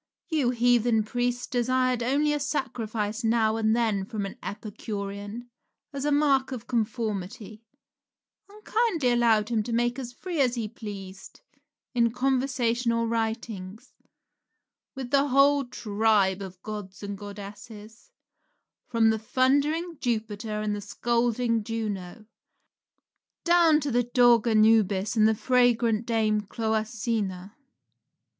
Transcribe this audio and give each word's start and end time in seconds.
Your 0.31 0.53
heathen 0.53 1.03
priests 1.03 1.45
desired 1.45 2.01
only 2.01 2.33
a 2.33 2.39
sacrifice 2.39 3.23
now 3.23 3.55
and 3.55 3.75
then 3.75 4.03
from 4.03 4.25
an 4.25 4.35
Epicurean 4.41 5.51
as 5.93 6.05
a 6.05 6.11
mark 6.11 6.51
of 6.51 6.65
conformity, 6.65 7.61
and 8.49 8.65
kindly 8.65 9.11
allowed 9.11 9.49
him 9.49 9.61
to 9.61 9.71
make 9.71 9.99
as 9.99 10.11
free 10.11 10.41
as 10.41 10.55
he 10.55 10.67
pleased, 10.67 11.41
in 11.93 12.09
conversation 12.11 12.91
or 12.91 13.05
writings, 13.07 13.93
with 14.95 15.11
the 15.11 15.27
whole 15.27 15.65
tribe 15.65 16.41
of 16.41 16.59
gods 16.63 17.03
and 17.03 17.15
goddesses 17.15 18.09
from 18.87 19.11
the 19.11 19.19
thundering 19.19 19.99
Jupiter 19.99 20.61
and 20.63 20.75
the 20.75 20.81
scolding 20.81 21.63
Juno, 21.63 22.25
down 23.43 23.79
to 23.81 23.91
the 23.91 24.01
dog 24.01 24.47
Anubis 24.47 25.15
and 25.15 25.27
the 25.27 25.35
fragrant 25.35 26.07
dame 26.07 26.41
Cloacina. 26.41 27.53